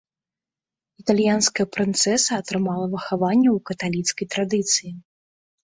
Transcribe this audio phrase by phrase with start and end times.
[1.03, 4.91] Італьянская прынцэса атрымала выхаванне ў каталіцкай традыцыі.